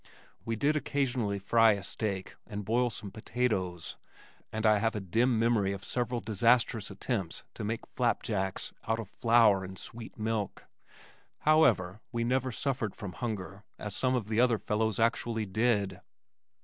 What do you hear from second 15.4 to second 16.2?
did.